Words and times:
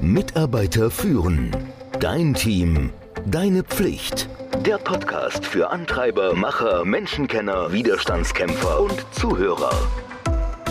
Mitarbeiter 0.00 0.92
führen. 0.92 1.50
Dein 1.98 2.32
Team. 2.32 2.90
Deine 3.26 3.64
Pflicht. 3.64 4.28
Der 4.64 4.78
Podcast 4.78 5.44
für 5.44 5.70
Antreiber, 5.70 6.34
Macher, 6.34 6.84
Menschenkenner, 6.84 7.72
Widerstandskämpfer 7.72 8.80
und 8.80 9.04
Zuhörer. 9.10 9.72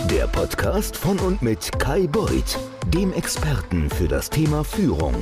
Der 0.10 0.28
Podcast 0.28 0.96
von 0.96 1.20
und 1.20 1.42
mit 1.42 1.78
Kai 1.78 2.08
Beuth, 2.08 2.58
dem 2.88 3.12
Experten 3.12 3.90
für 3.90 4.08
das 4.08 4.30
Thema 4.30 4.64
Führung. 4.64 5.16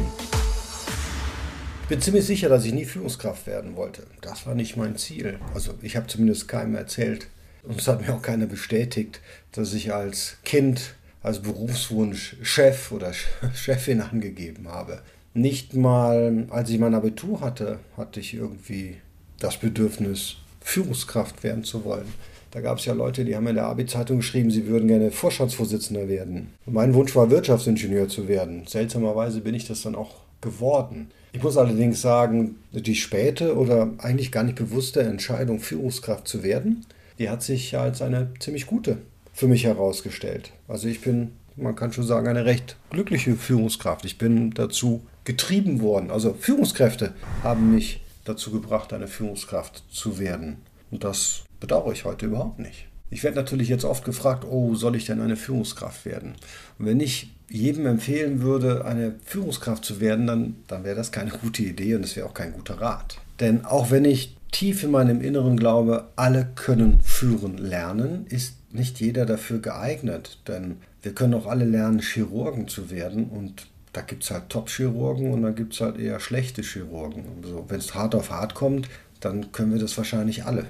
Ich 1.82 1.88
bin 1.90 2.00
ziemlich 2.00 2.28
sicher, 2.28 2.48
dass 2.48 2.64
ich 2.64 2.74
nie 2.74 2.86
Führungskraft 2.86 3.48
werden 3.48 3.76
wollte. 3.76 4.04
Das 4.22 4.46
war 4.46 4.54
nicht 4.54 4.78
mein 4.78 4.98
Ziel. 4.98 5.40
Also 5.56 5.74
ich 5.82 5.96
habe 5.96 6.06
zumindest 6.06 6.48
keinem 6.48 6.76
erzählt 6.76 7.28
und 7.64 7.80
es 7.80 7.88
hat 7.88 8.02
mir 8.02 8.14
auch 8.14 8.22
keiner 8.22 8.46
bestätigt, 8.46 9.20
dass 9.52 9.74
ich 9.74 9.96
als 9.96 10.38
Kind 10.46 10.94
als 11.26 11.39
Berufswunsch 11.39 12.38
Chef 12.44 12.91
oder 12.91 13.12
Chefin 13.55 14.02
angegeben 14.02 14.68
habe. 14.68 14.99
Nicht 15.34 15.73
mal, 15.73 16.45
als 16.49 16.70
ich 16.70 16.80
mein 16.80 16.94
Abitur 16.94 17.41
hatte, 17.41 17.80
hatte 17.98 18.20
ich 18.20 18.36
irgendwie 18.36 18.98
das 19.40 19.58
Bedürfnis, 19.58 20.38
Führungskraft 20.62 21.44
werden 21.44 21.63
zu 21.63 21.84
wollen. 21.84 22.08
Da 22.52 22.62
gab 22.62 22.77
es 22.77 22.85
ja 22.85 22.94
Leute, 22.94 23.26
die 23.26 23.35
haben 23.35 23.48
in 23.48 23.55
der 23.55 23.66
Abi-Zeitung 23.66 24.18
geschrieben, 24.18 24.49
sie 24.49 24.68
würden 24.68 24.88
gerne 24.88 25.12
Vorstandsvorsitzender 25.12 26.08
werden. 26.08 26.54
Mein 26.66 26.94
Wunsch 26.94 27.16
war, 27.16 27.30
Wirtschaftsingenieur 27.30 28.07
zu 28.07 28.27
werden. 28.27 28.66
Seltsamerweise 28.66 29.41
bin 29.41 29.55
ich 29.55 29.68
das 29.68 29.82
dann 29.82 29.96
auch 29.96 30.21
geworden. 30.41 31.10
Ich 31.34 31.44
muss 31.44 31.57
allerdings 31.57 32.02
sagen, 32.02 32.55
die 32.71 32.96
späte 32.96 33.57
oder 33.57 33.90
eigentlich 33.98 34.32
gar 34.32 34.44
nicht 34.44 34.57
bewusste 34.57 35.02
Entscheidung, 35.02 35.60
Führungskraft 35.60 36.27
zu 36.27 36.44
werden, 36.44 36.85
die 37.20 37.30
hat 37.30 37.44
sich 37.44 37.77
als 37.77 38.02
eine 38.02 38.30
ziemlich 38.40 38.68
gute 38.68 38.99
für 39.35 39.48
mich 39.48 39.66
herausgestellt. 39.66 40.53
Also 40.67 40.88
ich 40.88 41.02
bin, 41.02 41.34
man 41.57 41.76
kann 41.76 41.91
schon 41.91 42.05
sagen, 42.05 42.27
eine 42.27 42.45
recht 42.45 42.77
glückliche 42.89 43.35
Führungskraft. 43.35 44.05
Ich 44.05 44.17
bin 44.17 44.52
dazu 44.52 45.05
getrieben 45.26 45.81
worden. 45.81 46.09
Also 46.09 46.34
Führungskräfte 46.34 47.13
haben 47.43 47.76
mich 47.76 48.01
dazu 48.23 48.49
gebracht, 48.51 48.93
eine 48.93 49.07
Führungskraft 49.07 49.84
zu 49.91 50.20
werden. 50.20 50.57
Und 50.90 51.04
das 51.04 51.43
bedauere 51.60 51.91
ich 51.91 52.05
heute 52.05 52.27
überhaupt 52.27 52.60
nicht. 52.60 52.87
Ich 53.10 53.23
werde 53.23 53.35
natürlich 53.35 53.68
jetzt 53.68 53.85
oft 53.85 54.05
gefragt, 54.05 54.45
oh, 54.49 54.73
soll 54.73 54.95
ich 54.95 55.05
denn 55.05 55.21
eine 55.21 55.35
Führungskraft 55.35 56.05
werden? 56.05 56.35
Und 56.79 56.85
wenn 56.85 56.99
ich 56.99 57.29
jedem 57.49 57.85
empfehlen 57.85 58.41
würde, 58.41 58.85
eine 58.85 59.15
Führungskraft 59.26 59.84
zu 59.84 59.99
werden, 59.99 60.27
dann, 60.27 60.55
dann 60.67 60.84
wäre 60.84 60.95
das 60.95 61.12
keine 61.12 61.32
gute 61.32 61.62
Idee 61.62 61.95
und 61.95 62.04
es 62.04 62.15
wäre 62.15 62.27
auch 62.27 62.34
kein 62.34 62.54
guter 62.54 62.79
Rat. 62.79 63.17
Denn 63.40 63.65
auch 63.65 63.91
wenn 63.91 64.06
ich 64.06 64.35
tief 64.51 64.84
in 64.84 64.91
meinem 64.91 65.22
Inneren 65.22 65.57
glaube, 65.57 66.06
alle 66.16 66.47
können 66.56 67.01
führen 67.01 67.57
lernen, 67.57 68.25
ist 68.29 68.56
nicht 68.75 69.00
jeder 69.00 69.25
dafür 69.25 69.59
geeignet, 69.59 70.40
denn 70.47 70.78
wir 71.01 71.13
können 71.13 71.34
auch 71.34 71.47
alle 71.47 71.66
lernen, 71.66 72.00
Chirurgen 72.00 72.68
zu 72.68 72.91
werden 72.91 73.25
und 73.25 73.67
da 73.94 74.01
gibt 74.01 74.23
es 74.23 74.31
halt 74.31 74.50
Top-Chirurgen 74.50 75.31
und 75.31 75.44
dann 75.44 75.56
gibt 75.56 75.73
es 75.73 75.81
halt 75.81 75.97
eher 75.97 76.19
schlechte 76.19 76.62
Chirurgen. 76.62 77.23
Also, 77.41 77.66
Wenn 77.69 77.79
es 77.79 77.95
hart 77.95 78.13
auf 78.13 78.29
hart 78.29 78.53
kommt, 78.53 78.90
dann 79.22 79.51
können 79.51 79.72
wir 79.72 79.79
das 79.79 79.97
wahrscheinlich 79.97 80.45
alle. 80.45 80.66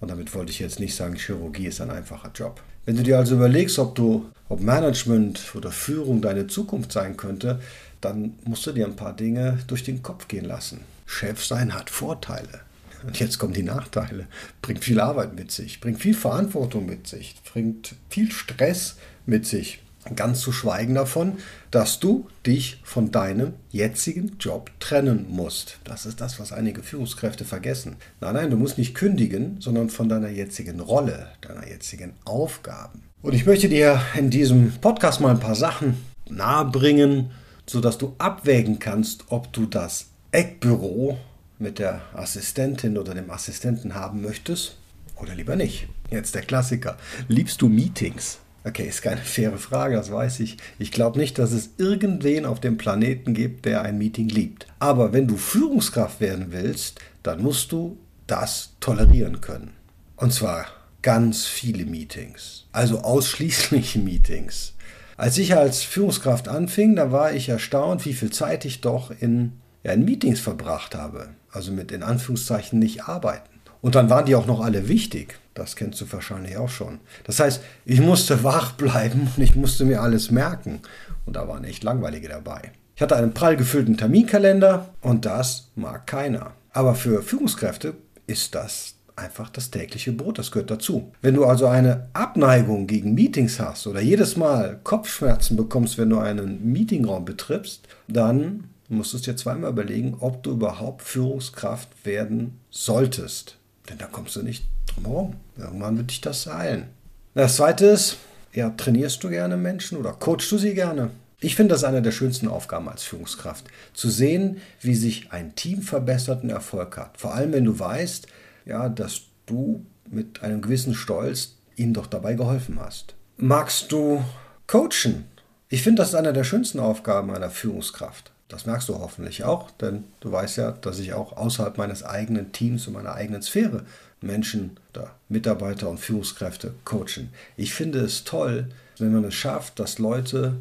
Und 0.00 0.10
damit 0.10 0.34
wollte 0.34 0.50
ich 0.50 0.58
jetzt 0.58 0.80
nicht 0.80 0.94
sagen, 0.94 1.14
Chirurgie 1.16 1.66
ist 1.66 1.80
ein 1.80 1.90
einfacher 1.90 2.30
Job. 2.34 2.62
Wenn 2.84 2.96
du 2.96 3.02
dir 3.02 3.18
also 3.18 3.36
überlegst, 3.36 3.78
ob 3.78 3.94
du, 3.94 4.26
ob 4.48 4.60
Management 4.60 5.54
oder 5.54 5.70
Führung 5.70 6.20
deine 6.20 6.46
Zukunft 6.48 6.92
sein 6.92 7.16
könnte, 7.16 7.60
dann 8.00 8.34
musst 8.44 8.66
du 8.66 8.72
dir 8.72 8.86
ein 8.86 8.96
paar 8.96 9.14
Dinge 9.14 9.58
durch 9.68 9.84
den 9.84 10.02
Kopf 10.02 10.26
gehen 10.26 10.44
lassen. 10.44 10.80
Chef 11.06 11.44
sein 11.44 11.74
hat 11.74 11.90
Vorteile. 11.90 12.60
Und 13.04 13.18
jetzt 13.18 13.38
kommen 13.38 13.52
die 13.52 13.62
Nachteile. 13.62 14.26
Bringt 14.60 14.84
viel 14.84 15.00
Arbeit 15.00 15.34
mit 15.34 15.50
sich, 15.50 15.80
bringt 15.80 16.00
viel 16.00 16.14
Verantwortung 16.14 16.86
mit 16.86 17.06
sich, 17.06 17.36
bringt 17.52 17.94
viel 18.08 18.30
Stress 18.30 18.96
mit 19.26 19.46
sich. 19.46 19.80
Ganz 20.16 20.40
zu 20.40 20.50
schweigen 20.50 20.96
davon, 20.96 21.34
dass 21.70 22.00
du 22.00 22.26
dich 22.44 22.80
von 22.82 23.12
deinem 23.12 23.52
jetzigen 23.70 24.36
Job 24.40 24.72
trennen 24.80 25.26
musst. 25.28 25.78
Das 25.84 26.06
ist 26.06 26.20
das, 26.20 26.40
was 26.40 26.52
einige 26.52 26.82
Führungskräfte 26.82 27.44
vergessen. 27.44 27.96
Nein, 28.20 28.34
nein, 28.34 28.50
du 28.50 28.56
musst 28.56 28.78
nicht 28.78 28.96
kündigen, 28.96 29.60
sondern 29.60 29.90
von 29.90 30.08
deiner 30.08 30.28
jetzigen 30.28 30.80
Rolle, 30.80 31.28
deiner 31.40 31.68
jetzigen 31.68 32.14
Aufgaben. 32.24 33.04
Und 33.22 33.34
ich 33.34 33.46
möchte 33.46 33.68
dir 33.68 34.02
in 34.16 34.30
diesem 34.30 34.72
Podcast 34.80 35.20
mal 35.20 35.30
ein 35.30 35.40
paar 35.40 35.54
Sachen 35.54 35.94
nahebringen, 36.28 37.30
sodass 37.68 37.96
du 37.96 38.16
abwägen 38.18 38.80
kannst, 38.80 39.26
ob 39.28 39.52
du 39.52 39.66
das 39.66 40.06
Eckbüro 40.32 41.16
mit 41.62 41.78
der 41.78 42.02
Assistentin 42.12 42.98
oder 42.98 43.14
dem 43.14 43.30
Assistenten 43.30 43.94
haben 43.94 44.20
möchtest 44.20 44.76
oder 45.16 45.34
lieber 45.34 45.56
nicht. 45.56 45.88
Jetzt 46.10 46.34
der 46.34 46.42
Klassiker. 46.42 46.98
Liebst 47.28 47.62
du 47.62 47.68
Meetings? 47.68 48.38
Okay, 48.64 48.86
ist 48.86 49.02
keine 49.02 49.20
faire 49.20 49.58
Frage, 49.58 49.96
das 49.96 50.12
weiß 50.12 50.40
ich. 50.40 50.56
Ich 50.78 50.92
glaube 50.92 51.18
nicht, 51.18 51.38
dass 51.38 51.52
es 51.52 51.70
irgendwen 51.78 52.44
auf 52.44 52.60
dem 52.60 52.76
Planeten 52.76 53.34
gibt, 53.34 53.64
der 53.64 53.82
ein 53.82 53.98
Meeting 53.98 54.28
liebt. 54.28 54.66
Aber 54.78 55.12
wenn 55.12 55.26
du 55.26 55.36
Führungskraft 55.36 56.20
werden 56.20 56.46
willst, 56.50 57.00
dann 57.22 57.42
musst 57.42 57.72
du 57.72 57.98
das 58.26 58.74
tolerieren 58.78 59.40
können. 59.40 59.72
Und 60.16 60.32
zwar 60.32 60.66
ganz 61.02 61.46
viele 61.46 61.84
Meetings. 61.86 62.66
Also 62.70 63.00
ausschließlich 63.00 63.96
Meetings. 64.04 64.74
Als 65.16 65.38
ich 65.38 65.56
als 65.56 65.82
Führungskraft 65.82 66.48
anfing, 66.48 66.94
da 66.96 67.10
war 67.10 67.32
ich 67.32 67.48
erstaunt, 67.48 68.06
wie 68.06 68.14
viel 68.14 68.30
Zeit 68.30 68.64
ich 68.64 68.80
doch 68.80 69.10
in, 69.10 69.52
ja, 69.82 69.92
in 69.92 70.04
Meetings 70.04 70.40
verbracht 70.40 70.94
habe 70.94 71.30
also 71.52 71.72
mit 71.72 71.92
in 71.92 72.02
Anführungszeichen 72.02 72.78
nicht 72.78 73.04
arbeiten. 73.04 73.48
Und 73.80 73.94
dann 73.94 74.10
waren 74.10 74.26
die 74.26 74.34
auch 74.34 74.46
noch 74.46 74.60
alle 74.60 74.88
wichtig. 74.88 75.38
Das 75.54 75.76
kennst 75.76 76.00
du 76.00 76.10
wahrscheinlich 76.12 76.56
auch 76.56 76.68
schon. 76.68 77.00
Das 77.24 77.40
heißt, 77.40 77.62
ich 77.84 78.00
musste 78.00 78.42
wach 78.44 78.72
bleiben 78.72 79.28
und 79.36 79.42
ich 79.42 79.54
musste 79.54 79.84
mir 79.84 80.00
alles 80.00 80.30
merken. 80.30 80.80
Und 81.26 81.36
da 81.36 81.46
waren 81.46 81.64
echt 81.64 81.84
langweilige 81.84 82.28
dabei. 82.28 82.72
Ich 82.94 83.02
hatte 83.02 83.16
einen 83.16 83.34
prall 83.34 83.56
gefüllten 83.56 83.96
Terminkalender 83.96 84.90
und 85.00 85.24
das 85.24 85.70
mag 85.74 86.06
keiner. 86.06 86.52
Aber 86.72 86.94
für 86.94 87.22
Führungskräfte 87.22 87.94
ist 88.26 88.54
das 88.54 88.94
einfach 89.16 89.50
das 89.50 89.70
tägliche 89.70 90.12
Brot, 90.12 90.38
das 90.38 90.50
gehört 90.50 90.70
dazu. 90.70 91.12
Wenn 91.20 91.34
du 91.34 91.44
also 91.44 91.66
eine 91.66 92.08
Abneigung 92.12 92.86
gegen 92.86 93.14
Meetings 93.14 93.60
hast 93.60 93.86
oder 93.86 94.00
jedes 94.00 94.36
Mal 94.36 94.80
Kopfschmerzen 94.82 95.56
bekommst, 95.56 95.98
wenn 95.98 96.10
du 96.10 96.18
einen 96.18 96.72
Meetingraum 96.72 97.24
betrittst, 97.24 97.88
dann 98.08 98.64
Musst 98.92 99.14
es 99.14 99.22
dir 99.22 99.36
zweimal 99.36 99.70
überlegen, 99.70 100.16
ob 100.20 100.42
du 100.42 100.50
überhaupt 100.50 101.00
Führungskraft 101.00 101.88
werden 102.04 102.60
solltest. 102.70 103.56
Denn 103.88 103.96
da 103.96 104.04
kommst 104.04 104.36
du 104.36 104.42
nicht 104.42 104.66
drum 104.86 105.06
herum. 105.06 105.36
Irgendwann 105.56 105.96
wird 105.96 106.10
dich 106.10 106.20
das 106.20 106.46
eilen. 106.46 106.88
Das 107.32 107.56
zweite 107.56 107.86
ist, 107.86 108.18
ja, 108.52 108.68
trainierst 108.68 109.24
du 109.24 109.30
gerne 109.30 109.56
Menschen 109.56 109.96
oder 109.96 110.12
coachst 110.12 110.52
du 110.52 110.58
sie 110.58 110.74
gerne? 110.74 111.10
Ich 111.40 111.56
finde 111.56 111.72
das 111.72 111.84
eine 111.84 112.02
der 112.02 112.12
schönsten 112.12 112.48
Aufgaben 112.48 112.86
als 112.88 113.02
Führungskraft. 113.02 113.64
Zu 113.94 114.10
sehen, 114.10 114.58
wie 114.82 114.94
sich 114.94 115.32
ein 115.32 115.54
Team 115.54 115.80
verbessert 115.80 116.42
und 116.42 116.50
Erfolg 116.50 116.98
hat. 116.98 117.16
Vor 117.16 117.34
allem, 117.34 117.54
wenn 117.54 117.64
du 117.64 117.78
weißt, 117.78 118.26
ja, 118.66 118.90
dass 118.90 119.22
du 119.46 119.86
mit 120.10 120.42
einem 120.42 120.60
gewissen 120.60 120.94
Stolz 120.94 121.56
ihnen 121.76 121.94
doch 121.94 122.06
dabei 122.06 122.34
geholfen 122.34 122.78
hast. 122.78 123.14
Magst 123.38 123.90
du 123.90 124.22
coachen? 124.66 125.24
Ich 125.70 125.82
finde, 125.82 126.02
das 126.02 126.10
ist 126.10 126.14
eine 126.14 126.34
der 126.34 126.44
schönsten 126.44 126.78
Aufgaben 126.78 127.34
einer 127.34 127.48
Führungskraft. 127.48 128.31
Das 128.52 128.66
merkst 128.66 128.88
du 128.90 128.98
hoffentlich 128.98 129.44
auch, 129.44 129.70
denn 129.70 130.04
du 130.20 130.30
weißt 130.30 130.58
ja, 130.58 130.72
dass 130.72 130.98
ich 130.98 131.14
auch 131.14 131.36
außerhalb 131.36 131.78
meines 131.78 132.04
eigenen 132.04 132.52
Teams 132.52 132.86
und 132.86 132.92
meiner 132.92 133.14
eigenen 133.14 133.40
Sphäre 133.40 133.84
Menschen 134.20 134.76
oder 134.92 135.16
Mitarbeiter 135.30 135.88
und 135.88 135.98
Führungskräfte 135.98 136.74
coachen. 136.84 137.30
Ich 137.56 137.72
finde 137.72 138.00
es 138.00 138.24
toll, 138.24 138.68
wenn 138.98 139.12
man 139.12 139.24
es 139.24 139.34
schafft, 139.34 139.78
dass 139.80 139.98
Leute 139.98 140.56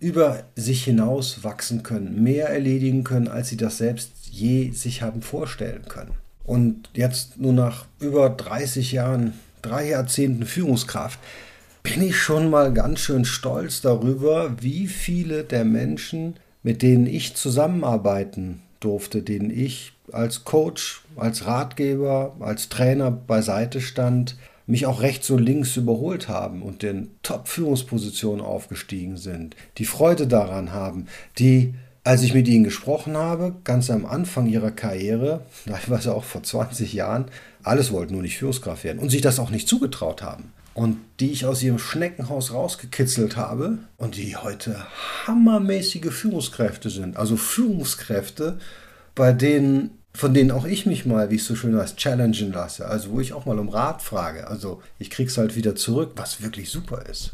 über 0.00 0.42
sich 0.56 0.84
hinaus 0.84 1.44
wachsen 1.44 1.84
können, 1.84 2.22
mehr 2.22 2.48
erledigen 2.48 3.04
können, 3.04 3.28
als 3.28 3.48
sie 3.48 3.56
das 3.56 3.78
selbst 3.78 4.10
je 4.30 4.72
sich 4.72 5.02
haben 5.02 5.22
vorstellen 5.22 5.86
können. 5.88 6.14
Und 6.44 6.90
jetzt 6.94 7.38
nur 7.38 7.52
nach 7.52 7.86
über 8.00 8.28
30 8.28 8.90
Jahren, 8.92 9.34
drei 9.62 9.88
Jahrzehnten 9.88 10.44
Führungskraft, 10.44 11.18
bin 11.84 12.02
ich 12.02 12.16
schon 12.16 12.50
mal 12.50 12.74
ganz 12.74 12.98
schön 12.98 13.24
stolz 13.24 13.80
darüber, 13.80 14.60
wie 14.60 14.88
viele 14.88 15.44
der 15.44 15.64
Menschen 15.64 16.34
mit 16.66 16.82
denen 16.82 17.06
ich 17.06 17.36
zusammenarbeiten 17.36 18.60
durfte, 18.80 19.22
denen 19.22 19.50
ich 19.50 19.92
als 20.10 20.42
Coach, 20.42 21.04
als 21.14 21.46
Ratgeber, 21.46 22.34
als 22.40 22.68
Trainer 22.68 23.12
beiseite 23.12 23.80
stand, 23.80 24.36
mich 24.66 24.84
auch 24.84 25.00
rechts 25.00 25.30
und 25.30 25.38
links 25.38 25.76
überholt 25.76 26.28
haben 26.28 26.62
und 26.62 26.82
in 26.82 27.12
Top-Führungspositionen 27.22 28.44
aufgestiegen 28.44 29.16
sind, 29.16 29.54
die 29.78 29.84
Freude 29.84 30.26
daran 30.26 30.72
haben, 30.72 31.06
die, 31.38 31.74
als 32.02 32.24
ich 32.24 32.34
mit 32.34 32.48
ihnen 32.48 32.64
gesprochen 32.64 33.16
habe, 33.16 33.54
ganz 33.62 33.88
am 33.88 34.04
Anfang 34.04 34.48
ihrer 34.48 34.72
Karriere, 34.72 35.42
teilweise 35.66 36.16
auch 36.16 36.24
vor 36.24 36.42
20 36.42 36.92
Jahren, 36.92 37.26
alles 37.62 37.92
wollten 37.92 38.14
nur 38.14 38.22
nicht 38.22 38.38
Führungskraft 38.38 38.82
werden 38.82 38.98
und 38.98 39.10
sich 39.10 39.22
das 39.22 39.38
auch 39.38 39.50
nicht 39.50 39.68
zugetraut 39.68 40.20
haben 40.20 40.52
und 40.76 40.98
die 41.20 41.32
ich 41.32 41.46
aus 41.46 41.62
ihrem 41.62 41.78
Schneckenhaus 41.78 42.52
rausgekitzelt 42.52 43.38
habe 43.38 43.78
und 43.96 44.16
die 44.16 44.36
heute 44.36 44.76
hammermäßige 45.26 46.12
Führungskräfte 46.12 46.90
sind. 46.90 47.16
Also 47.16 47.38
Führungskräfte, 47.38 48.58
bei 49.14 49.32
denen, 49.32 50.02
von 50.12 50.34
denen 50.34 50.50
auch 50.50 50.66
ich 50.66 50.84
mich 50.84 51.06
mal, 51.06 51.30
wie 51.30 51.36
es 51.36 51.46
so 51.46 51.56
schön 51.56 51.74
heißt, 51.74 51.96
challengen 51.96 52.52
lasse. 52.52 52.86
Also 52.86 53.12
wo 53.12 53.20
ich 53.20 53.32
auch 53.32 53.46
mal 53.46 53.58
um 53.58 53.70
Rat 53.70 54.02
frage. 54.02 54.48
Also 54.48 54.82
ich 54.98 55.08
krieg's 55.08 55.38
halt 55.38 55.56
wieder 55.56 55.76
zurück, 55.76 56.12
was 56.16 56.42
wirklich 56.42 56.68
super 56.68 57.06
ist. 57.06 57.32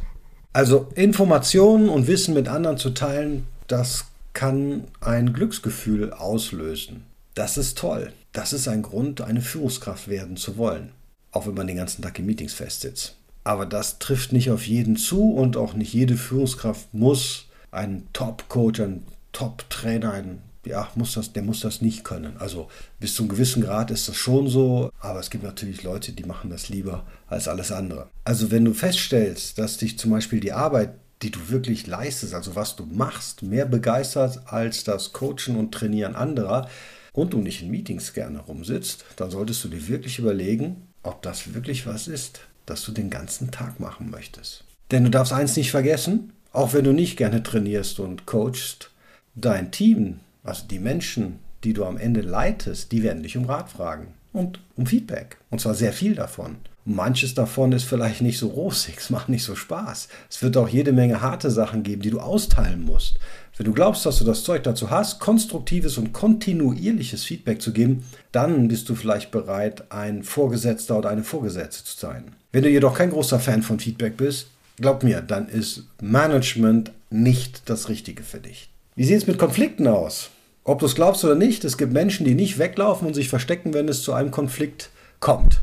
Also 0.53 0.87
Informationen 0.95 1.89
und 1.89 2.07
Wissen 2.07 2.33
mit 2.33 2.47
anderen 2.47 2.77
zu 2.77 2.91
teilen, 2.91 3.45
das 3.67 4.05
kann 4.31 4.85
ein 5.01 5.33
Glücksgefühl 5.33 6.13
auslösen. 6.13 7.03
Das 7.35 7.57
ist 7.57 7.77
toll. 7.77 8.13
Das 8.31 8.53
ist 8.53 8.69
ein 8.69 8.83
Grund, 8.83 9.19
eine 9.19 9.41
Führungskraft 9.41 10.07
werden 10.07 10.37
zu 10.37 10.55
wollen. 10.55 10.93
Auch 11.31 11.45
wenn 11.45 11.55
man 11.55 11.67
den 11.67 11.75
ganzen 11.75 12.03
Tag 12.03 12.17
in 12.19 12.25
Meetings 12.25 12.53
festsitzt. 12.53 13.17
Aber 13.43 13.65
das 13.65 13.99
trifft 13.99 14.31
nicht 14.31 14.51
auf 14.51 14.67
jeden 14.67 14.95
zu 14.95 15.33
und 15.33 15.57
auch 15.57 15.73
nicht 15.73 15.93
jede 15.93 16.15
Führungskraft 16.15 16.93
muss 16.93 17.47
einen 17.71 18.07
Top-Coach, 18.13 18.79
einen 18.79 19.05
Top-Trainer, 19.33 20.23
ja, 20.65 20.89
muss 20.95 21.13
das, 21.13 21.33
der 21.33 21.43
muss 21.43 21.59
das 21.59 21.81
nicht 21.81 22.03
können. 22.03 22.37
Also 22.37 22.69
bis 22.99 23.15
zu 23.15 23.23
einem 23.23 23.29
gewissen 23.29 23.61
Grad 23.61 23.91
ist 23.91 24.07
das 24.07 24.15
schon 24.15 24.47
so, 24.47 24.91
aber 24.99 25.19
es 25.19 25.29
gibt 25.29 25.43
natürlich 25.43 25.83
Leute, 25.83 26.13
die 26.13 26.23
machen 26.23 26.49
das 26.49 26.69
lieber 26.69 27.05
als 27.27 27.47
alles 27.47 27.71
andere. 27.71 28.07
Also 28.23 28.51
wenn 28.51 28.63
du 28.63 28.73
feststellst, 28.73 29.57
dass 29.57 29.77
dich 29.77 29.99
zum 29.99 30.11
Beispiel 30.11 30.39
die 30.39 30.53
Arbeit, 30.53 30.93
die 31.21 31.31
du 31.31 31.49
wirklich 31.49 31.87
leistest, 31.87 32.33
also 32.33 32.55
was 32.55 32.75
du 32.75 32.85
machst, 32.85 33.43
mehr 33.43 33.65
begeistert 33.65 34.41
als 34.45 34.83
das 34.83 35.13
Coachen 35.13 35.55
und 35.57 35.73
Trainieren 35.73 36.15
anderer 36.15 36.69
und 37.13 37.33
du 37.33 37.39
nicht 37.39 37.61
in 37.61 37.71
Meetings 37.71 38.13
gerne 38.13 38.39
rumsitzt, 38.39 39.05
dann 39.15 39.31
solltest 39.31 39.63
du 39.63 39.69
dir 39.69 39.87
wirklich 39.87 40.19
überlegen, 40.19 40.87
ob 41.01 41.21
das 41.21 41.53
wirklich 41.53 41.85
was 41.85 42.07
ist, 42.07 42.39
das 42.65 42.83
du 42.83 42.91
den 42.91 43.09
ganzen 43.09 43.51
Tag 43.51 43.79
machen 43.79 44.09
möchtest. 44.09 44.63
Denn 44.91 45.03
du 45.03 45.09
darfst 45.09 45.33
eins 45.33 45.55
nicht 45.55 45.71
vergessen, 45.71 46.33
auch 46.51 46.73
wenn 46.73 46.83
du 46.83 46.93
nicht 46.93 47.17
gerne 47.17 47.43
trainierst 47.43 47.99
und 47.99 48.25
coachst, 48.25 48.91
dein 49.35 49.71
Team, 49.71 50.19
also 50.43 50.67
die 50.67 50.79
Menschen, 50.79 51.39
die 51.63 51.73
du 51.73 51.85
am 51.85 51.97
Ende 51.97 52.21
leitest, 52.21 52.91
die 52.91 53.03
werden 53.03 53.23
dich 53.23 53.37
um 53.37 53.45
Rat 53.45 53.69
fragen 53.69 54.13
und 54.33 54.59
um 54.75 54.85
Feedback. 54.85 55.37
Und 55.49 55.61
zwar 55.61 55.73
sehr 55.73 55.93
viel 55.93 56.15
davon. 56.15 56.57
Manches 56.85 57.33
davon 57.33 57.71
ist 57.71 57.83
vielleicht 57.83 58.21
nicht 58.21 58.37
so 58.37 58.47
rosig, 58.47 58.95
es 58.97 59.09
macht 59.09 59.29
nicht 59.29 59.43
so 59.43 59.55
Spaß. 59.55 60.07
Es 60.29 60.41
wird 60.43 60.57
auch 60.57 60.67
jede 60.67 60.91
Menge 60.91 61.21
harte 61.21 61.49
Sachen 61.49 61.83
geben, 61.83 62.01
die 62.01 62.09
du 62.09 62.19
austeilen 62.19 62.83
musst. 62.83 63.19
Wenn 63.55 63.65
du 63.65 63.73
glaubst, 63.73 64.05
dass 64.05 64.17
du 64.17 64.25
das 64.25 64.43
Zeug 64.43 64.63
dazu 64.63 64.89
hast, 64.89 65.19
konstruktives 65.19 65.97
und 65.97 66.11
kontinuierliches 66.11 67.23
Feedback 67.23 67.61
zu 67.61 67.71
geben, 67.71 68.03
dann 68.31 68.67
bist 68.67 68.89
du 68.89 68.95
vielleicht 68.95 69.29
bereit, 69.29 69.91
ein 69.91 70.23
Vorgesetzter 70.23 70.97
oder 70.97 71.09
eine 71.09 71.23
Vorgesetzte 71.23 71.85
zu 71.85 71.97
sein. 71.97 72.23
Wenn 72.51 72.63
du 72.63 72.69
jedoch 72.69 72.95
kein 72.95 73.11
großer 73.11 73.39
Fan 73.39 73.61
von 73.61 73.79
Feedback 73.79 74.17
bist, 74.17 74.47
glaub 74.77 75.03
mir, 75.03 75.21
dann 75.21 75.47
ist 75.47 75.83
Management 76.01 76.91
nicht 77.11 77.69
das 77.69 77.89
Richtige 77.89 78.23
für 78.23 78.39
dich. 78.39 78.69
Wie 78.95 79.05
sieht 79.05 79.17
es 79.17 79.27
mit 79.27 79.37
Konflikten 79.37 79.87
aus? 79.87 80.31
Ob 80.63 80.79
du 80.79 80.85
es 80.85 80.95
glaubst 80.95 81.23
oder 81.23 81.35
nicht, 81.35 81.63
es 81.63 81.77
gibt 81.77 81.93
Menschen, 81.93 82.25
die 82.25 82.35
nicht 82.35 82.57
weglaufen 82.57 83.07
und 83.07 83.13
sich 83.13 83.29
verstecken, 83.29 83.73
wenn 83.73 83.87
es 83.87 84.01
zu 84.01 84.13
einem 84.13 84.31
Konflikt 84.31 84.89
kommt. 85.19 85.61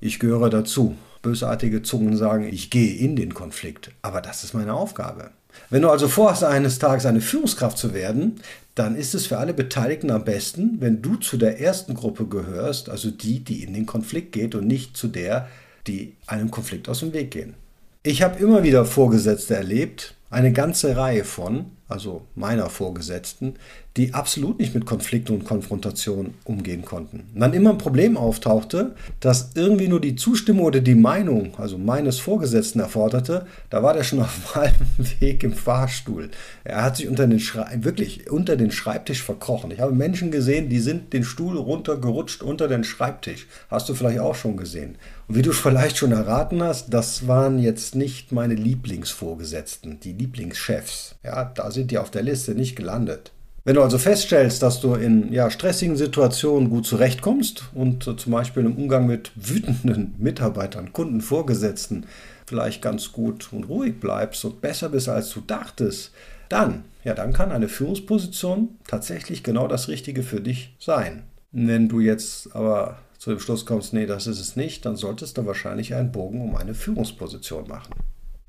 Ich 0.00 0.18
gehöre 0.18 0.50
dazu. 0.50 0.96
Bösartige 1.22 1.82
Zungen 1.82 2.16
sagen, 2.16 2.48
ich 2.48 2.70
gehe 2.70 2.94
in 2.94 3.16
den 3.16 3.34
Konflikt. 3.34 3.90
Aber 4.02 4.20
das 4.20 4.44
ist 4.44 4.54
meine 4.54 4.74
Aufgabe. 4.74 5.30
Wenn 5.70 5.82
du 5.82 5.90
also 5.90 6.08
vorhast, 6.08 6.44
eines 6.44 6.78
Tages 6.78 7.06
eine 7.06 7.20
Führungskraft 7.20 7.76
zu 7.76 7.92
werden, 7.92 8.40
dann 8.74 8.94
ist 8.94 9.14
es 9.14 9.26
für 9.26 9.38
alle 9.38 9.54
Beteiligten 9.54 10.10
am 10.10 10.24
besten, 10.24 10.76
wenn 10.78 11.02
du 11.02 11.16
zu 11.16 11.36
der 11.36 11.60
ersten 11.60 11.94
Gruppe 11.94 12.26
gehörst, 12.26 12.88
also 12.88 13.10
die, 13.10 13.40
die 13.40 13.64
in 13.64 13.74
den 13.74 13.86
Konflikt 13.86 14.32
geht 14.32 14.54
und 14.54 14.68
nicht 14.68 14.96
zu 14.96 15.08
der, 15.08 15.48
die 15.88 16.14
einem 16.26 16.50
Konflikt 16.52 16.88
aus 16.88 17.00
dem 17.00 17.12
Weg 17.12 17.32
gehen. 17.32 17.54
Ich 18.04 18.22
habe 18.22 18.38
immer 18.38 18.62
wieder 18.62 18.84
Vorgesetzte 18.84 19.56
erlebt, 19.56 20.14
eine 20.30 20.52
ganze 20.52 20.96
Reihe 20.96 21.24
von, 21.24 21.72
also 21.88 22.26
meiner 22.34 22.68
Vorgesetzten, 22.68 23.54
die 23.96 24.14
absolut 24.14 24.60
nicht 24.60 24.74
mit 24.74 24.86
Konflikt 24.86 25.28
und 25.28 25.44
Konfrontation 25.44 26.34
umgehen 26.44 26.84
konnten. 26.84 27.24
Wann 27.34 27.52
immer 27.52 27.70
ein 27.70 27.78
Problem 27.78 28.16
auftauchte, 28.16 28.94
das 29.18 29.50
irgendwie 29.56 29.88
nur 29.88 30.00
die 30.00 30.14
Zustimmung 30.14 30.66
oder 30.66 30.80
die 30.80 30.94
Meinung, 30.94 31.58
also 31.58 31.78
meines 31.78 32.20
Vorgesetzten 32.20 32.78
erforderte, 32.78 33.46
da 33.70 33.82
war 33.82 33.94
der 33.94 34.04
schon 34.04 34.20
auf 34.22 34.54
halbem 34.54 34.86
Weg 35.18 35.42
im 35.42 35.52
Fahrstuhl. 35.52 36.30
Er 36.62 36.84
hat 36.84 36.98
sich 36.98 37.08
unter 37.08 37.26
den 37.26 37.40
wirklich 37.82 38.30
unter 38.30 38.56
den 38.56 38.70
Schreibtisch 38.70 39.22
verkrochen. 39.22 39.70
Ich 39.72 39.80
habe 39.80 39.92
Menschen 39.92 40.30
gesehen, 40.30 40.68
die 40.68 40.80
sind 40.80 41.12
den 41.12 41.24
Stuhl 41.24 41.56
runtergerutscht 41.56 42.42
unter 42.42 42.68
den 42.68 42.84
Schreibtisch. 42.84 43.48
Hast 43.68 43.88
du 43.88 43.94
vielleicht 43.94 44.20
auch 44.20 44.34
schon 44.34 44.56
gesehen. 44.56 44.96
Und 45.28 45.36
wie 45.36 45.42
du 45.42 45.52
vielleicht 45.52 45.98
schon 45.98 46.12
erraten 46.12 46.62
hast, 46.62 46.94
das 46.94 47.26
waren 47.26 47.58
jetzt 47.58 47.94
nicht 47.94 48.32
meine 48.32 48.54
Lieblingsvorgesetzten, 48.54 50.00
die 50.00 50.12
Lieblingschefs. 50.12 51.16
Ja, 51.22 51.44
da 51.44 51.70
sind 51.70 51.77
die 51.84 51.98
auf 51.98 52.10
der 52.10 52.22
Liste 52.22 52.54
nicht 52.54 52.76
gelandet. 52.76 53.32
Wenn 53.64 53.74
du 53.74 53.82
also 53.82 53.98
feststellst, 53.98 54.62
dass 54.62 54.80
du 54.80 54.94
in 54.94 55.32
ja, 55.32 55.50
stressigen 55.50 55.96
Situationen 55.96 56.70
gut 56.70 56.86
zurechtkommst 56.86 57.64
und 57.74 58.06
äh, 58.06 58.16
zum 58.16 58.32
Beispiel 58.32 58.64
im 58.64 58.76
Umgang 58.76 59.06
mit 59.06 59.30
wütenden 59.34 60.14
Mitarbeitern, 60.18 60.92
Kunden, 60.92 61.20
Vorgesetzten 61.20 62.06
vielleicht 62.46 62.80
ganz 62.80 63.12
gut 63.12 63.52
und 63.52 63.64
ruhig 63.64 64.00
bleibst 64.00 64.44
und 64.46 64.62
besser 64.62 64.88
bist, 64.88 65.08
als 65.10 65.30
du 65.30 65.40
dachtest, 65.40 66.12
dann, 66.48 66.84
ja, 67.04 67.12
dann 67.12 67.34
kann 67.34 67.52
eine 67.52 67.68
Führungsposition 67.68 68.78
tatsächlich 68.86 69.42
genau 69.42 69.68
das 69.68 69.88
Richtige 69.88 70.22
für 70.22 70.40
dich 70.40 70.74
sein. 70.78 71.24
Wenn 71.52 71.90
du 71.90 72.00
jetzt 72.00 72.54
aber 72.56 72.98
zu 73.18 73.30
dem 73.30 73.40
Schluss 73.40 73.66
kommst, 73.66 73.92
nee, 73.92 74.06
das 74.06 74.26
ist 74.26 74.40
es 74.40 74.56
nicht, 74.56 74.86
dann 74.86 74.96
solltest 74.96 75.36
du 75.36 75.44
wahrscheinlich 75.44 75.94
einen 75.94 76.12
Bogen 76.12 76.40
um 76.40 76.56
eine 76.56 76.74
Führungsposition 76.74 77.68
machen. 77.68 77.92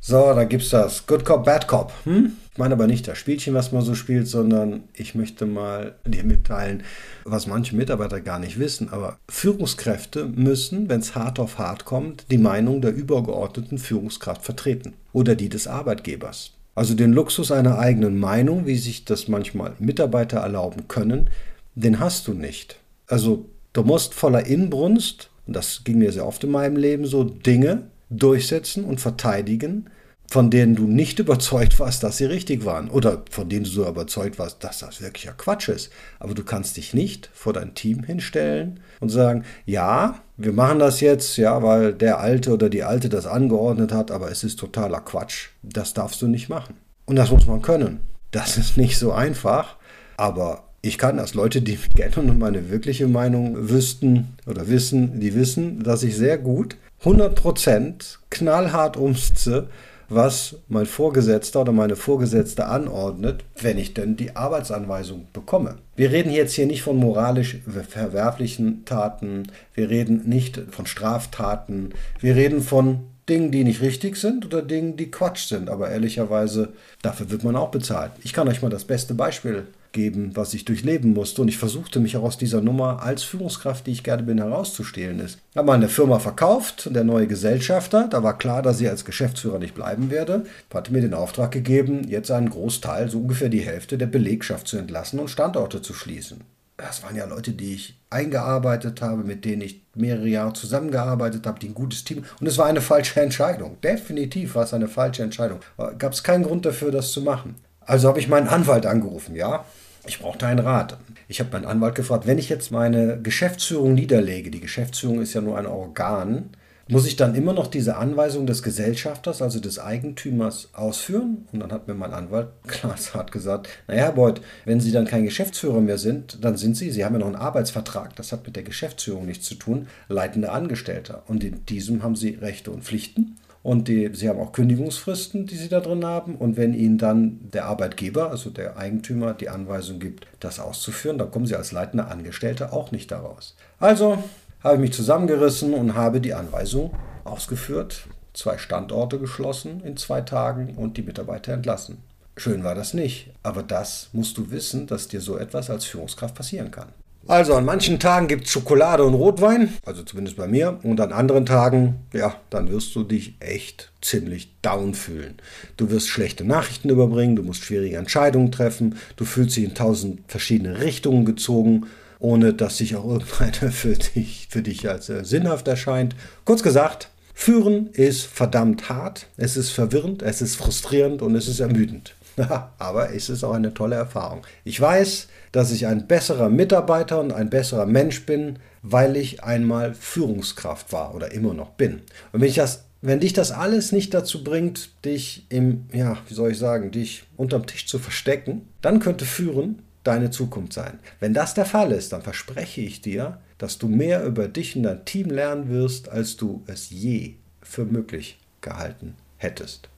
So, 0.02 0.34
da 0.34 0.46
gibt's 0.46 0.70
das. 0.70 1.06
Good 1.08 1.26
Cop, 1.26 1.44
Bad 1.44 1.68
Cop. 1.68 1.92
Hm? 2.06 2.32
Ich 2.54 2.58
meine 2.58 2.74
aber 2.74 2.88
nicht 2.88 3.08
das 3.08 3.18
Spielchen, 3.18 3.54
was 3.54 3.74
man 3.74 3.82
so 3.82 3.96
spielt, 3.96 4.28
sondern 4.28 4.84
ich 4.94 5.14
möchte 5.14 5.46
mal 5.46 5.96
dir 6.06 6.24
mitteilen, 6.24 6.84
was 7.26 7.48
manche 7.48 7.76
Mitarbeiter 7.76 8.22
gar 8.22 8.40
nicht 8.40 8.60
wissen. 8.60 8.90
Aber 8.92 9.18
Führungskräfte 9.28 10.26
müssen, 10.26 10.88
wenn 10.88 11.02
es 11.02 11.16
hart 11.16 11.38
auf 11.38 11.58
hart 11.58 11.84
kommt, 11.84 12.26
die 12.32 12.38
Meinung 12.38 12.82
der 12.82 12.94
übergeordneten 12.94 13.78
Führungskraft 13.78 14.44
vertreten 14.44 14.94
oder 15.12 15.36
die 15.36 15.50
des 15.50 15.68
Arbeitgebers. 15.68 16.54
Also 16.76 16.94
den 16.94 17.12
Luxus 17.12 17.52
einer 17.52 17.78
eigenen 17.78 18.18
Meinung, 18.20 18.66
wie 18.66 18.78
sich 18.78 19.04
das 19.04 19.28
manchmal 19.28 19.74
Mitarbeiter 19.80 20.40
erlauben 20.40 20.88
können, 20.88 21.30
den 21.76 22.00
hast 22.00 22.26
du 22.28 22.34
nicht. 22.34 22.80
Also 23.08 23.46
du 23.74 23.84
musst 23.84 24.14
voller 24.14 24.46
Inbrunst, 24.46 25.30
und 25.46 25.56
das 25.58 25.82
ging 25.84 25.98
mir 25.98 26.14
sehr 26.14 26.26
oft 26.26 26.44
in 26.46 26.52
meinem 26.52 26.78
Leben 26.78 27.06
so, 27.06 27.26
Dinge 27.26 27.84
durchsetzen 28.10 28.84
und 28.84 29.00
verteidigen, 29.00 29.90
von 30.30 30.52
denen 30.52 30.76
du 30.76 30.84
nicht 30.84 31.18
überzeugt 31.18 31.80
warst, 31.80 32.04
dass 32.04 32.18
sie 32.18 32.26
richtig 32.26 32.64
waren 32.64 32.90
oder 32.90 33.24
von 33.32 33.50
denen 33.50 33.64
du 33.64 33.70
so 33.70 33.88
überzeugt 33.88 34.38
warst, 34.38 34.64
dass 34.64 34.80
das 34.80 35.02
wirklicher 35.02 35.34
Quatsch 35.34 35.70
ist. 35.70 35.92
Aber 36.20 36.36
du 36.36 36.44
kannst 36.44 36.78
dich 36.78 36.94
nicht 36.94 37.30
vor 37.34 37.54
dein 37.54 37.74
Team 37.74 38.04
hinstellen 38.04 38.80
und 39.00 39.10
sagen, 39.10 39.44
ja, 39.66 40.22
wir 40.38 40.54
machen 40.54 40.80
das 40.80 41.02
jetzt, 41.02 41.38
ja, 41.38 41.64
weil 41.64 41.94
der 41.94 42.20
Alte 42.20 42.54
oder 42.54 42.70
die 42.70 42.84
Alte 42.84 43.10
das 43.10 43.26
angeordnet 43.26 43.92
hat, 43.92 44.12
aber 44.12 44.30
es 44.30 44.44
ist 44.44 44.60
totaler 44.60 45.02
Quatsch. 45.02 45.50
Das 45.64 45.96
darfst 45.96 46.22
du 46.22 46.28
nicht 46.28 46.48
machen. 46.48 46.76
Und 47.06 47.16
das 47.16 47.32
muss 47.32 47.48
man 47.48 47.64
können. 47.64 48.02
Das 48.30 48.58
ist 48.58 48.78
nicht 48.78 49.00
so 49.00 49.12
einfach, 49.12 49.78
aber 50.16 50.66
ich 50.82 51.00
kann 51.00 51.18
das. 51.18 51.34
Leute, 51.34 51.62
die 51.62 51.72
mich 51.72 51.90
kennen 51.90 52.30
und 52.30 52.38
meine 52.38 52.70
wirkliche 52.70 53.08
Meinung 53.08 53.70
wüssten 53.70 54.38
oder 54.46 54.68
wissen, 54.68 55.20
die 55.20 55.34
wissen, 55.34 55.82
dass 55.82 56.04
ich 56.04 56.16
sehr 56.16 56.38
gut 56.38 56.78
100% 57.04 58.18
knallhart 58.30 58.98
umsetze, 58.98 59.68
was 60.10 60.56
mein 60.68 60.88
Vorgesetzter 60.88 61.62
oder 61.62 61.72
meine 61.72 61.96
Vorgesetzte 61.96 62.66
anordnet, 62.66 63.44
wenn 63.62 63.78
ich 63.78 63.94
denn 63.94 64.18
die 64.18 64.36
Arbeitsanweisung 64.36 65.28
bekomme. 65.32 65.76
Wir 65.96 66.12
reden 66.12 66.32
jetzt 66.32 66.54
hier 66.54 66.66
nicht 66.66 66.82
von 66.82 66.98
moralisch 66.98 67.58
verwerflichen 67.88 68.86
Taten, 68.86 69.44
wir 69.76 69.90
reden 69.90 70.28
nicht 70.28 70.60
von 70.72 70.88
Straftaten, 70.88 71.94
wir 72.20 72.36
reden 72.36 72.62
von 72.62 73.02
Dingen, 73.30 73.52
die 73.52 73.64
nicht 73.64 73.82
richtig 73.82 74.18
sind 74.18 74.46
oder 74.46 74.64
Dingen, 74.64 74.98
die 74.98 75.12
Quatsch 75.12 75.48
sind. 75.48 75.70
Aber 75.70 75.90
ehrlicherweise, 75.90 76.70
dafür 77.04 77.30
wird 77.30 77.44
man 77.44 77.56
auch 77.56 77.70
bezahlt. 77.70 78.12
Ich 78.24 78.34
kann 78.34 78.48
euch 78.48 78.64
mal 78.64 78.70
das 78.70 78.86
beste 78.86 79.14
Beispiel 79.14 79.68
geben, 79.92 80.36
was 80.36 80.54
ich 80.54 80.66
durchleben 80.66 81.14
musste. 81.14 81.42
Und 81.42 81.48
ich 81.48 81.58
versuchte 81.58 82.00
mich 82.00 82.18
auch 82.18 82.24
aus 82.24 82.38
dieser 82.38 82.62
Nummer 82.62 83.02
als 83.04 83.24
Führungskraft, 83.24 83.88
die 83.88 83.92
ich 83.92 84.04
gerne 84.04 84.24
bin, 84.24 84.38
herauszustehlen. 84.38 85.24
Ich 85.26 85.38
habe 85.56 85.68
meine 85.68 85.90
Firma 85.90 86.20
verkauft, 86.20 86.90
der 86.94 87.04
neue 87.04 87.28
Gesellschafter. 87.28 88.08
Da 88.08 88.24
war 88.24 88.38
klar, 88.38 88.62
dass 88.62 88.80
ich 88.82 88.90
als 88.90 89.06
Geschäftsführer 89.06 89.60
nicht 89.60 89.76
bleiben 89.76 90.10
werde. 90.10 90.46
Hatte 90.74 90.94
mir 90.94 91.02
den 91.02 91.14
Auftrag 91.14 91.52
gegeben, 91.52 92.08
jetzt 92.08 92.32
einen 92.32 92.50
Großteil, 92.50 93.10
so 93.10 93.20
ungefähr 93.20 93.50
die 93.50 93.62
Hälfte 93.62 93.98
der 93.98 94.08
Belegschaft 94.08 94.68
zu 94.68 94.78
entlassen 94.78 95.20
und 95.20 95.30
Standorte 95.30 95.82
zu 95.82 95.94
schließen. 95.94 96.42
Das 96.78 97.04
waren 97.04 97.18
ja 97.18 97.26
Leute, 97.26 97.52
die 97.52 97.74
ich 97.74 98.00
eingearbeitet 98.10 99.02
habe, 99.02 99.26
mit 99.26 99.44
denen 99.44 99.62
ich 99.62 99.82
mehrere 99.96 100.30
Jahre 100.30 100.54
zusammengearbeitet 100.54 101.46
habe, 101.46 101.60
die 101.60 101.68
ein 101.68 101.74
gutes 101.74 102.06
Team. 102.06 102.24
Und 102.40 102.48
es 102.48 102.58
war 102.58 102.68
eine 102.68 102.80
falsche 102.80 103.20
Entscheidung. 103.20 103.76
Definitiv 103.82 104.56
war 104.56 104.64
es 104.64 104.74
eine 104.74 104.88
falsche 104.88 105.24
Entscheidung. 105.24 105.60
Gab 105.98 106.14
es 106.14 106.24
keinen 106.24 106.44
Grund 106.44 106.66
dafür, 106.66 106.92
das 106.92 107.12
zu 107.12 107.22
machen. 107.22 107.56
Also 107.90 108.08
habe 108.08 108.20
ich 108.20 108.28
meinen 108.28 108.48
Anwalt 108.48 108.86
angerufen, 108.86 109.36
ja. 109.36 109.66
Ich 110.06 110.20
brauchte 110.20 110.46
einen 110.46 110.60
Rat. 110.60 110.98
Ich 111.28 111.40
habe 111.40 111.50
meinen 111.52 111.66
Anwalt 111.66 111.96
gefragt, 111.96 112.28
wenn 112.28 112.38
ich 112.38 112.48
jetzt 112.48 112.72
meine 112.72 113.20
Geschäftsführung 113.20 113.96
niederlege, 113.96 114.52
die 114.52 114.60
Geschäftsführung 114.60 115.22
ist 115.22 115.34
ja 115.34 115.42
nur 115.42 115.58
ein 115.58 115.66
Organ, 115.66 116.52
muss 116.88 117.08
ich 117.08 117.16
dann 117.16 117.34
immer 117.34 117.52
noch 117.52 117.66
diese 117.66 117.98
Anweisung 117.98 118.46
des 118.46 118.62
Gesellschafters, 118.62 119.42
also 119.42 119.60
des 119.60 119.80
Eigentümers, 119.80 120.70
ausführen? 120.74 121.48
Und 121.52 121.62
dann 121.62 121.72
hat 121.72 121.88
mir 121.88 121.96
mein 121.96 122.14
Anwalt 122.14 122.50
glasart 122.68 123.32
gesagt, 123.32 123.70
naja, 123.88 124.04
Herr 124.04 124.12
Beuth, 124.12 124.42
wenn 124.66 124.80
Sie 124.80 124.92
dann 124.92 125.06
kein 125.06 125.26
Geschäftsführer 125.26 125.82
mehr 125.82 125.98
sind, 125.98 126.44
dann 126.46 126.58
sind 126.58 126.78
Sie, 126.78 126.92
Sie 126.92 127.04
haben 127.04 127.14
ja 127.14 127.20
noch 127.20 127.28
einen 127.28 127.36
Arbeitsvertrag, 127.38 128.16
das 128.16 128.32
hat 128.32 128.46
mit 128.46 128.56
der 128.56 128.64
Geschäftsführung 128.64 129.26
nichts 129.26 129.48
zu 129.48 129.56
tun, 129.56 129.88
leitender 130.10 130.54
Angestellter. 130.54 131.24
Und 131.26 131.44
in 131.44 131.66
diesem 131.66 132.04
haben 132.04 132.16
Sie 132.16 132.36
Rechte 132.36 132.70
und 132.70 132.84
Pflichten. 132.84 133.40
Und 133.62 133.88
die, 133.88 134.10
sie 134.14 134.30
haben 134.30 134.40
auch 134.40 134.54
Kündigungsfristen, 134.54 135.46
die 135.46 135.56
sie 135.56 135.70
da 135.70 135.82
drin 135.82 136.06
haben. 136.06 136.36
Und 136.36 136.56
wenn 136.56 136.74
ihnen 136.74 136.98
dann 136.98 137.40
der 137.52 137.66
Arbeitgeber, 137.66 138.32
also 138.32 138.50
der 138.50 138.78
Eigentümer, 138.78 139.34
die 139.34 139.50
Anweisung 139.50 140.00
gibt, 140.00 140.28
das 140.40 140.60
auszuführen, 140.60 141.18
dann 141.18 141.32
kommen 141.32 141.46
sie 141.46 141.56
als 141.56 141.72
leitende 141.72 142.06
Angestellte 142.06 142.72
auch 142.72 142.92
nicht 142.92 143.12
daraus. 143.12 143.56
Also 143.80 144.24
habe 144.64 144.76
ich 144.76 144.82
mich 144.82 144.94
zusammengerissen 144.94 145.74
und 145.74 145.96
habe 145.96 146.22
die 146.22 146.34
Anweisung 146.34 146.92
ausgeführt, 147.26 148.08
zwei 148.34 148.58
Standorte 148.58 149.20
geschlossen 149.20 149.82
in 149.84 149.98
zwei 149.98 150.22
Tagen 150.22 150.76
und 150.76 150.98
die 150.98 151.02
Mitarbeiter 151.02 151.54
entlassen. 151.54 151.98
Schön 152.38 152.64
war 152.64 152.76
das 152.76 152.94
nicht, 152.94 153.32
aber 153.44 153.64
das 153.64 154.10
musst 154.14 154.38
du 154.38 154.50
wissen, 154.52 154.88
dass 154.88 155.10
dir 155.10 155.20
so 155.20 155.38
etwas 155.38 155.70
als 155.70 155.84
Führungskraft 155.84 156.36
passieren 156.36 156.72
kann. 156.72 156.88
Also 157.28 157.54
an 157.54 157.66
manchen 157.66 158.00
Tagen 158.00 158.28
gibt 158.28 158.46
es 158.46 158.52
Schokolade 158.52 159.04
und 159.04 159.14
Rotwein, 159.14 159.74
also 159.86 160.04
zumindest 160.04 160.38
bei 160.38 160.48
mir, 160.48 160.80
und 160.84 161.00
an 161.00 161.12
anderen 161.12 161.46
Tagen, 161.46 161.96
ja, 162.12 162.36
dann 162.50 162.72
wirst 162.72 162.96
du 162.96 163.04
dich 163.04 163.36
echt 163.40 163.92
ziemlich 164.02 164.52
down 164.62 164.96
fühlen. 164.96 165.36
Du 165.78 165.92
wirst 165.92 166.08
schlechte 166.08 166.44
Nachrichten 166.44 166.90
überbringen, 166.90 167.36
du 167.36 167.44
musst 167.44 167.64
schwierige 167.64 167.98
Entscheidungen 167.98 168.52
treffen, 168.52 168.96
du 169.16 169.26
fühlst 169.26 169.58
dich 169.58 169.66
in 169.66 169.76
tausend 169.76 170.22
verschiedene 170.28 170.80
Richtungen 170.80 171.26
gezogen, 171.26 171.86
ohne 172.20 172.54
dass 172.54 172.78
sich 172.78 172.96
auch 172.96 173.06
irgendeine 173.06 173.72
für 173.72 173.94
dich, 173.94 174.48
für 174.50 174.62
dich 174.62 174.90
als 174.90 175.10
äh, 175.10 175.24
sinnhaft 175.24 175.68
erscheint. 175.68 176.16
Kurz 176.46 176.64
gesagt, 176.64 177.10
Führen 177.34 177.88
ist 177.94 178.24
verdammt 178.24 178.90
hart, 178.90 179.28
es 179.38 179.56
ist 179.56 179.70
verwirrend, 179.70 180.24
es 180.24 180.42
ist 180.42 180.58
frustrierend 180.58 181.22
und 181.22 181.36
es 181.36 181.48
ist 181.48 181.62
ermüdend. 181.62 182.14
Aber 182.78 183.14
es 183.14 183.30
ist 183.30 183.44
auch 183.44 183.54
eine 183.54 183.74
tolle 183.74 183.96
Erfahrung. 183.96 184.46
Ich 184.64 184.80
weiß, 184.80 185.28
dass 185.52 185.72
ich 185.72 185.88
ein 185.88 186.08
besserer 186.08 186.50
Mitarbeiter 186.50 187.20
und 187.20 187.32
ein 187.34 187.50
besserer 187.50 187.86
Mensch 187.86 188.26
bin, 188.26 188.60
weil 188.82 189.18
ich 189.18 189.44
einmal 189.44 189.94
Führungskraft 189.94 190.94
war 190.94 191.16
oder 191.16 191.32
immer 191.32 191.54
noch 191.54 191.72
bin. 191.72 192.02
Und 192.32 192.42
wenn 192.42 192.50
ich 192.50 192.56
das 192.56 192.86
wenn 193.02 193.22
dich 193.22 193.32
das 193.32 193.52
alles 193.52 193.94
nicht 193.94 194.14
dazu 194.14 194.44
bringt, 194.44 195.06
dich 195.06 195.46
im, 195.48 195.86
ja, 195.94 196.18
wie 196.28 196.34
soll 196.34 196.52
ich 196.52 196.58
sagen, 196.58 196.92
dich 196.92 197.24
unterm 197.38 197.66
Tisch 197.66 197.88
zu 197.88 197.98
verstecken, 197.98 198.68
dann 198.82 199.00
könnte 199.00 199.24
Führen 199.24 199.84
deine 200.04 200.32
Zukunft 200.32 200.74
sein. 200.74 201.00
Wenn 201.20 201.34
das 201.34 201.54
der 201.54 201.66
Fall 201.66 201.92
ist, 201.92 202.12
dann 202.12 202.22
verspreche 202.22 202.82
ich 202.82 203.02
dir, 203.02 203.40
dass 203.58 203.78
du 203.78 203.88
mehr 203.88 204.26
über 204.26 204.48
dich 204.48 204.76
und 204.76 204.84
dein 204.84 205.06
Team 205.06 205.30
lernen 205.30 205.70
wirst, 205.70 206.10
als 206.10 206.36
du 206.36 206.64
es 206.68 206.90
je 206.90 207.36
für 207.62 207.86
möglich 207.86 208.38
gehalten 208.62 209.16
hättest. 209.38 209.90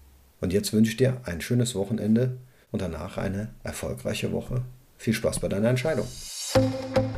Und 0.42 0.52
jetzt 0.52 0.74
wünsche 0.74 0.92
ich 0.92 0.98
dir 0.98 1.22
ein 1.24 1.40
schönes 1.40 1.76
Wochenende 1.76 2.38
und 2.72 2.82
danach 2.82 3.18
eine 3.18 3.50
erfolgreiche 3.64 4.32
Woche. 4.32 4.64
Viel 4.98 5.14
Spaß 5.14 5.40
bei 5.40 5.48
deiner 5.48 5.70
Entscheidung. 5.70 6.08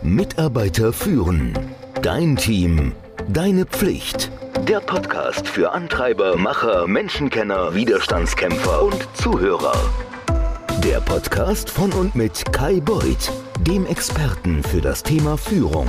Mitarbeiter 0.03 0.93
führen. 0.93 1.57
Dein 2.01 2.35
Team. 2.35 2.91
Deine 3.29 3.65
Pflicht. 3.65 4.29
Der 4.67 4.81
Podcast 4.81 5.47
für 5.47 5.71
Antreiber, 5.71 6.37
Macher, 6.37 6.87
Menschenkenner, 6.87 7.73
Widerstandskämpfer 7.73 8.83
und 8.83 9.07
Zuhörer. 9.15 9.73
Der 10.83 10.99
Podcast 10.99 11.69
von 11.69 11.91
und 11.93 12.15
mit 12.15 12.51
Kai 12.51 12.81
Beuth, 12.81 13.31
dem 13.61 13.85
Experten 13.85 14.61
für 14.63 14.81
das 14.81 15.01
Thema 15.01 15.37
Führung. 15.37 15.87